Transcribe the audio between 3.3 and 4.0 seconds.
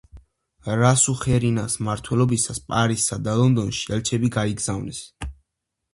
ლონდონში